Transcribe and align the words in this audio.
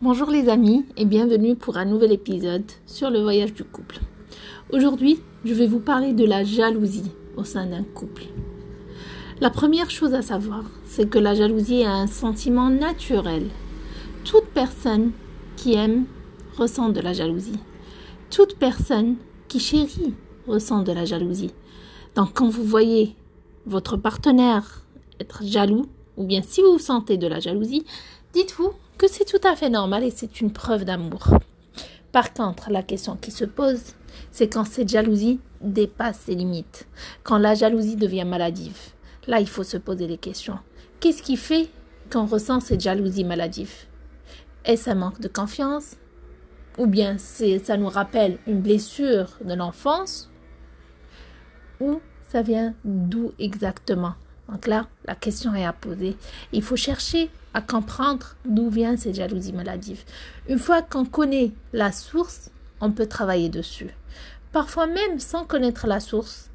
Bonjour 0.00 0.30
les 0.30 0.48
amis 0.48 0.86
et 0.96 1.04
bienvenue 1.04 1.56
pour 1.56 1.76
un 1.76 1.84
nouvel 1.84 2.12
épisode 2.12 2.62
sur 2.86 3.10
le 3.10 3.20
voyage 3.20 3.52
du 3.52 3.64
couple. 3.64 3.98
Aujourd'hui, 4.70 5.18
je 5.44 5.52
vais 5.52 5.66
vous 5.66 5.80
parler 5.80 6.12
de 6.12 6.24
la 6.24 6.44
jalousie 6.44 7.10
au 7.36 7.42
sein 7.42 7.66
d'un 7.66 7.82
couple. 7.82 8.26
La 9.40 9.50
première 9.50 9.90
chose 9.90 10.14
à 10.14 10.22
savoir, 10.22 10.62
c'est 10.84 11.10
que 11.10 11.18
la 11.18 11.34
jalousie 11.34 11.80
est 11.80 11.86
un 11.86 12.06
sentiment 12.06 12.70
naturel. 12.70 13.48
Toute 14.24 14.46
personne 14.54 15.10
qui 15.56 15.74
aime 15.74 16.04
ressent 16.56 16.90
de 16.90 17.00
la 17.00 17.12
jalousie. 17.12 17.58
Toute 18.30 18.56
personne 18.56 19.16
qui 19.48 19.58
chérit 19.58 20.14
ressent 20.46 20.82
de 20.84 20.92
la 20.92 21.06
jalousie. 21.06 21.54
Donc 22.14 22.34
quand 22.34 22.48
vous 22.48 22.62
voyez 22.62 23.16
votre 23.66 23.96
partenaire 23.96 24.84
être 25.18 25.42
jaloux, 25.42 25.86
ou 26.16 26.24
bien 26.24 26.42
si 26.42 26.62
vous 26.62 26.78
sentez 26.78 27.16
de 27.16 27.26
la 27.26 27.40
jalousie, 27.40 27.84
dites-vous 28.32 28.72
que 28.96 29.08
c'est 29.08 29.24
tout 29.24 29.46
à 29.46 29.56
fait 29.56 29.70
normal 29.70 30.04
et 30.04 30.10
c'est 30.10 30.40
une 30.40 30.52
preuve 30.52 30.84
d'amour. 30.84 31.28
Par 32.12 32.32
contre, 32.32 32.70
la 32.70 32.82
question 32.82 33.16
qui 33.16 33.30
se 33.30 33.44
pose, 33.44 33.94
c'est 34.32 34.48
quand 34.48 34.64
cette 34.64 34.88
jalousie 34.88 35.40
dépasse 35.60 36.20
ses 36.20 36.34
limites, 36.34 36.86
quand 37.22 37.38
la 37.38 37.54
jalousie 37.54 37.96
devient 37.96 38.24
maladive. 38.24 38.78
Là, 39.26 39.40
il 39.40 39.48
faut 39.48 39.64
se 39.64 39.76
poser 39.76 40.06
des 40.06 40.16
questions. 40.16 40.58
Qu'est-ce 41.00 41.22
qui 41.22 41.36
fait 41.36 41.68
qu'on 42.10 42.26
ressent 42.26 42.60
cette 42.60 42.80
jalousie 42.80 43.24
maladive? 43.24 43.74
Est-ce 44.64 44.90
un 44.90 44.94
manque 44.94 45.20
de 45.20 45.28
confiance? 45.28 45.96
Ou 46.78 46.86
bien 46.86 47.18
ça 47.18 47.76
nous 47.76 47.88
rappelle 47.88 48.38
une 48.46 48.60
blessure 48.60 49.36
de 49.44 49.54
l'enfance? 49.54 50.30
Ou 51.80 52.00
ça 52.30 52.42
vient 52.42 52.74
d'où 52.84 53.32
exactement? 53.38 54.14
Donc 54.48 54.66
là, 54.66 54.86
la 55.04 55.14
question 55.14 55.54
est 55.54 55.66
à 55.66 55.72
poser. 55.72 56.16
Il 56.52 56.62
faut 56.62 56.76
chercher 56.76 57.30
à 57.52 57.60
comprendre 57.60 58.34
d'où 58.46 58.70
vient 58.70 58.96
cette 58.96 59.14
jalousie 59.14 59.52
maladive. 59.52 60.02
Une 60.48 60.58
fois 60.58 60.80
qu'on 60.80 61.04
connaît 61.04 61.52
la 61.72 61.92
source, 61.92 62.50
on 62.80 62.90
peut 62.90 63.06
travailler 63.06 63.50
dessus. 63.50 63.94
Parfois 64.52 64.86
même 64.86 65.18
sans 65.18 65.44
connaître 65.44 65.86
la 65.86 66.00
source, 66.00 66.48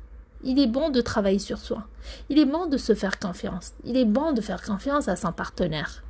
il 0.43 0.59
est 0.59 0.67
bon 0.67 0.89
de 0.89 1.01
travailler 1.01 1.39
sur 1.39 1.59
soi. 1.59 1.87
Il 2.29 2.39
est 2.39 2.45
bon 2.45 2.65
de 2.65 2.77
se 2.77 2.95
faire 2.95 3.19
confiance. 3.19 3.73
Il 3.85 3.95
est 3.95 4.05
bon 4.05 4.33
de 4.33 4.41
faire 4.41 4.61
confiance 4.61 5.07
à 5.07 5.15
son 5.15 5.31
partenaire. 5.31 6.03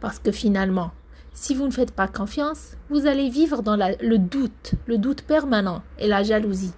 Parce 0.00 0.18
que 0.18 0.32
finalement, 0.32 0.90
si 1.32 1.54
vous 1.54 1.66
ne 1.66 1.72
faites 1.72 1.92
pas 1.92 2.08
confiance, 2.08 2.72
vous 2.90 3.06
allez 3.06 3.30
vivre 3.30 3.62
dans 3.62 3.76
le 3.76 4.18
doute, 4.18 4.72
le 4.86 4.98
doute 4.98 5.22
permanent 5.22 5.82
et 5.98 6.08
la 6.08 6.22
jalousie. 6.22 6.74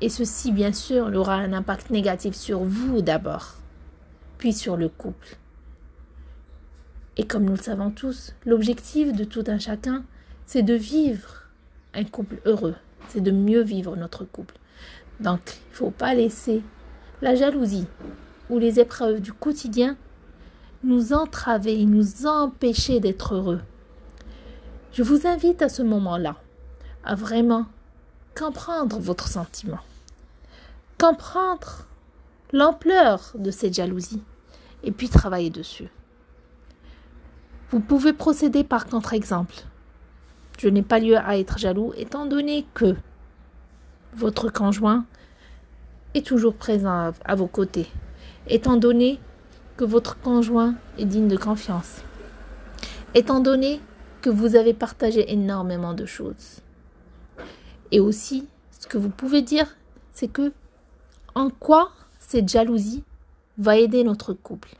Et 0.00 0.08
ceci, 0.08 0.50
bien 0.50 0.72
sûr, 0.72 1.12
aura 1.14 1.34
un 1.34 1.52
impact 1.52 1.90
négatif 1.90 2.34
sur 2.34 2.64
vous 2.64 3.02
d'abord 3.02 3.61
sur 4.50 4.76
le 4.76 4.88
couple. 4.88 5.36
Et 7.16 7.24
comme 7.24 7.44
nous 7.44 7.52
le 7.52 7.62
savons 7.62 7.90
tous, 7.90 8.34
l'objectif 8.44 9.12
de 9.12 9.22
tout 9.22 9.44
un 9.46 9.58
chacun, 9.58 10.02
c'est 10.46 10.62
de 10.62 10.74
vivre 10.74 11.44
un 11.94 12.04
couple 12.04 12.40
heureux, 12.46 12.74
c'est 13.08 13.20
de 13.20 13.30
mieux 13.30 13.62
vivre 13.62 13.94
notre 13.96 14.24
couple. 14.24 14.56
Donc, 15.20 15.40
il 15.46 15.70
ne 15.70 15.76
faut 15.76 15.90
pas 15.90 16.14
laisser 16.14 16.62
la 17.20 17.36
jalousie 17.36 17.86
ou 18.50 18.58
les 18.58 18.80
épreuves 18.80 19.20
du 19.20 19.32
quotidien 19.32 19.96
nous 20.82 21.12
entraver, 21.12 21.84
nous 21.84 22.26
empêcher 22.26 22.98
d'être 22.98 23.34
heureux. 23.34 23.60
Je 24.92 25.02
vous 25.02 25.26
invite 25.26 25.62
à 25.62 25.68
ce 25.68 25.82
moment-là 25.82 26.36
à 27.04 27.14
vraiment 27.14 27.66
comprendre 28.36 28.98
votre 28.98 29.28
sentiment, 29.28 29.78
comprendre 30.98 31.86
l'ampleur 32.52 33.32
de 33.36 33.50
cette 33.50 33.74
jalousie 33.74 34.22
et 34.84 34.92
puis 34.92 35.08
travailler 35.08 35.50
dessus. 35.50 35.88
Vous 37.70 37.80
pouvez 37.80 38.12
procéder 38.12 38.64
par 38.64 38.86
contre-exemple. 38.86 39.54
Je 40.58 40.68
n'ai 40.68 40.82
pas 40.82 40.98
lieu 40.98 41.16
à 41.16 41.38
être 41.38 41.58
jaloux 41.58 41.92
étant 41.96 42.26
donné 42.26 42.66
que 42.74 42.94
votre 44.14 44.52
conjoint 44.52 45.06
est 46.14 46.26
toujours 46.26 46.54
présent 46.54 47.12
à 47.24 47.34
vos 47.34 47.46
côtés, 47.46 47.88
étant 48.46 48.76
donné 48.76 49.18
que 49.76 49.84
votre 49.84 50.20
conjoint 50.20 50.74
est 50.98 51.06
digne 51.06 51.28
de 51.28 51.36
confiance, 51.36 52.02
étant 53.14 53.40
donné 53.40 53.80
que 54.20 54.30
vous 54.30 54.54
avez 54.54 54.74
partagé 54.74 55.32
énormément 55.32 55.94
de 55.94 56.04
choses. 56.04 56.60
Et 57.90 58.00
aussi, 58.00 58.46
ce 58.78 58.86
que 58.86 58.98
vous 58.98 59.08
pouvez 59.08 59.42
dire, 59.42 59.76
c'est 60.12 60.28
que 60.28 60.52
en 61.34 61.48
quoi 61.48 61.90
cette 62.18 62.48
jalousie 62.48 63.02
va 63.62 63.76
aider 63.76 64.04
notre 64.04 64.32
couple. 64.32 64.76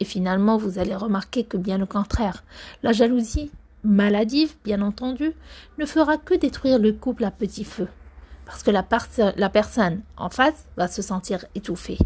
Et 0.00 0.04
finalement, 0.04 0.56
vous 0.56 0.78
allez 0.78 0.94
remarquer 0.94 1.44
que 1.44 1.56
bien 1.56 1.80
au 1.80 1.86
contraire, 1.86 2.42
la 2.82 2.92
jalousie 2.92 3.50
maladive, 3.84 4.54
bien 4.64 4.82
entendu, 4.82 5.32
ne 5.78 5.86
fera 5.86 6.18
que 6.18 6.34
détruire 6.34 6.78
le 6.78 6.92
couple 6.92 7.24
à 7.24 7.30
petit 7.30 7.64
feu. 7.64 7.88
Parce 8.44 8.62
que 8.62 8.70
la, 8.70 8.84
la 9.36 9.48
personne 9.48 10.02
en 10.16 10.28
face 10.28 10.66
va 10.76 10.88
se 10.88 11.02
sentir 11.02 11.44
étouffée. 11.54 11.98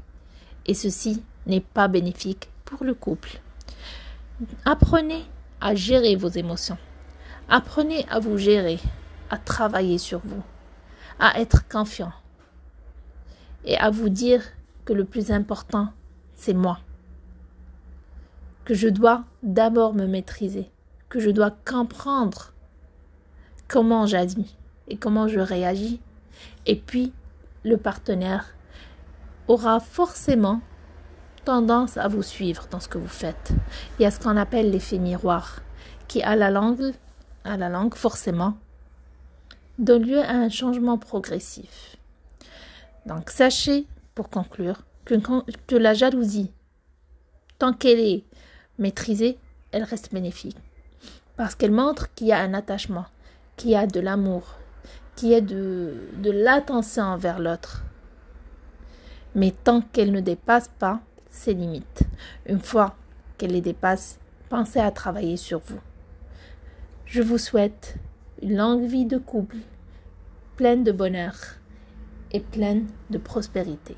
Et 0.67 0.75
ceci 0.75 1.23
n'est 1.47 1.61
pas 1.61 1.89
bénéfique 1.89 2.51
pour 2.65 2.85
le 2.85 2.95
couple. 2.95 3.41
Apprenez 4.65 5.25
à 5.61 5.75
gérer 5.75 6.17
vos 6.17 6.29
émotions. 6.29 6.79
Apprenez 7.49 8.07
à 8.11 8.21
vous 8.21 8.39
gérer, 8.39 8.79
à 9.31 9.39
travailler 9.39 9.99
sur 9.99 10.21
vous, 10.25 10.43
à 11.19 11.41
être 11.41 11.69
confiant 11.69 12.13
et 13.65 13.77
à 13.77 13.91
vous 13.91 14.09
dire 14.09 14.43
que 14.85 14.93
le 14.93 15.05
plus 15.05 15.31
important, 15.31 15.89
c'est 16.35 16.55
moi. 16.55 16.79
Que 18.65 18.75
je 18.75 18.89
dois 18.89 19.25
d'abord 19.43 19.95
me 19.95 20.07
maîtriser, 20.07 20.71
que 21.09 21.21
je 21.21 21.31
dois 21.31 21.51
comprendre 21.51 22.53
comment 23.69 24.07
j'agis 24.07 24.57
et 24.89 24.97
comment 24.97 25.29
je 25.29 25.41
réagis. 25.41 26.01
Et 26.67 26.77
puis, 26.77 27.13
le 27.65 27.77
partenaire 27.77 28.55
aura 29.49 29.81
forcément 29.81 30.61
tendance 31.45 31.97
à 31.97 32.09
vous 32.09 32.23
suivre 32.23 32.67
dans 32.71 32.81
ce 32.81 32.89
que 32.89 32.99
vous 32.99 33.07
faites. 33.09 33.53
Il 33.99 34.03
y 34.03 34.07
a 34.07 34.11
ce 34.11 34.21
qu'on 34.21 34.37
appelle 34.37 34.71
l'effet 34.71 34.99
miroir, 34.99 35.61
qui 36.09 36.23
à 36.23 36.37
la 36.37 36.51
langue, 36.51 36.93
à 37.45 37.57
la 37.57 37.69
langue 37.69 37.95
forcément, 37.95 38.57
donne 39.79 40.05
lieu 40.05 40.21
à 40.21 40.33
un 40.33 40.49
changement 40.49 40.99
progressif. 40.99 41.97
Donc 43.07 43.31
sachez 43.31 43.87
pour 44.15 44.31
conclure, 44.31 44.85
que, 45.05 45.77
la 45.77 45.95
jalousie, 45.95 46.51
tant 47.59 47.73
qu'elle 47.73 48.01
est 48.01 48.25
maîtrisée, 48.79 49.39
elle 49.73 49.83
reste 49.83 50.13
bénéfique. 50.13 50.57
Parce 51.37 51.55
qu'elle 51.55 51.73
montre 51.73 52.13
qu'il 52.15 52.29
y 52.29 52.33
a 52.33 52.41
un 52.41 52.55
attachement, 52.55 53.07
qu'il 53.57 53.71
y 53.71 53.77
a 53.77 53.87
de 53.87 54.01
l'amour, 54.01 54.55
qu'il 55.17 55.31
y 55.31 55.35
a 55.35 55.41
de, 55.41 56.09
l'attention 56.23 57.03
envers 57.03 57.41
l'autre. 57.41 57.83
Mais 59.35 59.51
tant 59.51 59.81
qu'elle 59.81 60.13
ne 60.13 60.21
dépasse 60.21 60.71
pas 60.79 61.01
ses 61.29 61.55
limites, 61.55 62.05
une 62.47 62.61
fois 62.61 62.95
qu'elle 63.37 63.53
les 63.53 63.61
dépasse, 63.61 64.21
pensez 64.49 64.79
à 64.79 64.93
travailler 64.93 65.37
sur 65.37 65.59
vous. 65.59 65.81
Je 67.05 67.21
vous 67.21 67.39
souhaite 67.39 67.97
une 68.41 68.57
longue 68.57 68.85
vie 68.85 69.07
de 69.07 69.19
couple, 69.19 69.57
pleine 70.57 70.85
de 70.85 70.93
bonheur 70.93 71.35
et 72.35 72.41
pleine 72.41 72.89
de 73.09 73.17
prospérité. 73.17 73.95